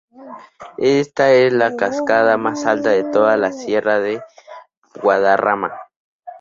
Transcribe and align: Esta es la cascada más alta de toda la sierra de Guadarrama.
Esta 0.79 1.31
es 1.31 1.53
la 1.53 1.75
cascada 1.75 2.35
más 2.35 2.65
alta 2.65 2.89
de 2.89 3.03
toda 3.11 3.37
la 3.37 3.51
sierra 3.51 3.99
de 3.99 4.23
Guadarrama. 4.99 5.77